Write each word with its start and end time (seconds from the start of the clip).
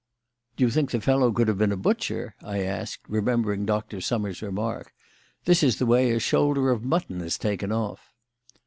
"Do 0.57 0.63
you 0.63 0.71
think 0.71 0.89
the 0.89 0.99
fellow 0.99 1.31
could 1.31 1.47
have 1.47 1.59
been 1.59 1.71
a 1.71 1.77
butcher?" 1.77 2.33
I 2.41 2.61
asked, 2.63 3.01
remembering 3.07 3.67
Dr. 3.67 4.01
Summers' 4.01 4.41
remark. 4.41 4.93
"This 5.45 5.61
is 5.61 5.77
the 5.77 5.85
way 5.85 6.09
a 6.09 6.19
shoulder 6.19 6.71
of 6.71 6.83
mutton 6.83 7.21
is 7.21 7.37
taken 7.37 7.71
off." 7.71 8.11